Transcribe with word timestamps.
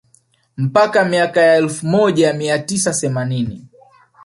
Mpaka 0.57 1.05
miaka 1.05 1.41
ya 1.41 1.55
elfu 1.55 1.85
moja 1.85 2.33
mia 2.33 2.59
tisa 2.59 2.93
themanini 2.93 3.67